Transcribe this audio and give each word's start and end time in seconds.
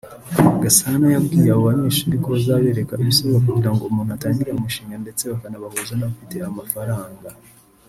Gasana 0.63 1.05
yabwiye 1.15 1.49
abo 1.51 1.61
banyeshuri 1.69 2.15
ko 2.23 2.27
bazabereka 2.35 2.99
ibisabwa 3.01 3.37
kugirango 3.47 3.81
umuntu 3.85 4.11
atangire 4.13 4.49
umushinga 4.53 4.95
ndetse 5.03 5.23
bakanabahuza 5.31 5.93
n’abafite 5.95 6.35
amafaranga 6.49 7.27